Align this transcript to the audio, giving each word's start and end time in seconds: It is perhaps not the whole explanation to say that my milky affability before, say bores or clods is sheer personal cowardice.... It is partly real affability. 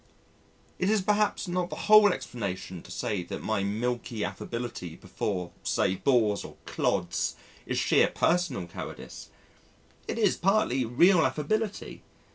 It 0.79 0.89
is 0.89 1.01
perhaps 1.03 1.47
not 1.47 1.69
the 1.69 1.75
whole 1.85 2.11
explanation 2.11 2.81
to 2.81 2.89
say 2.89 3.21
that 3.25 3.43
my 3.43 3.61
milky 3.61 4.25
affability 4.25 4.95
before, 4.95 5.51
say 5.61 5.93
bores 5.93 6.43
or 6.43 6.55
clods 6.65 7.35
is 7.67 7.77
sheer 7.77 8.07
personal 8.07 8.65
cowardice.... 8.65 9.29
It 10.07 10.17
is 10.17 10.37
partly 10.37 10.85
real 10.85 11.23
affability. 11.23 12.01